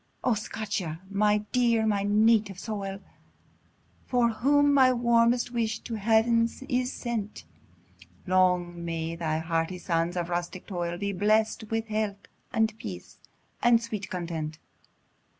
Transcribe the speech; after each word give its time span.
O 0.23 0.33
Scotia! 0.33 0.99
my 1.11 1.45
dear, 1.51 1.85
my 1.85 2.01
native 2.01 2.57
soil! 2.57 2.99
For 4.07 4.29
whom 4.29 4.73
my 4.73 4.91
warmest 4.91 5.51
wish 5.51 5.77
to 5.81 5.93
Heaven 5.93 6.49
is 6.67 6.91
sent, 6.91 7.45
Long 8.25 8.83
may 8.83 9.15
thy 9.15 9.37
hardy 9.37 9.77
sons 9.77 10.17
of 10.17 10.29
rustic 10.29 10.65
toil 10.65 10.97
Be 10.97 11.13
blest 11.13 11.65
with 11.69 11.85
health, 11.89 12.27
and 12.51 12.75
peace, 12.79 13.19
and 13.61 13.79
sweet 13.79 14.09
content! 14.09 14.57